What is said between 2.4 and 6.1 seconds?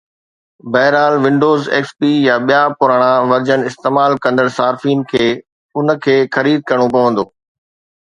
ٻيا پراڻا ورجن استعمال ڪندڙ صارفين کي ان